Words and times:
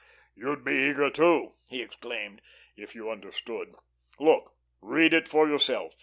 "You'd 0.33 0.63
be 0.63 0.71
eager, 0.73 1.11
too," 1.11 1.57
he 1.67 1.83
exclaimed, 1.83 2.41
"if 2.75 2.95
you 2.95 3.11
understood. 3.11 3.75
Look; 4.19 4.55
read 4.81 5.13
it 5.13 5.27
for 5.27 5.47
yourself." 5.47 5.93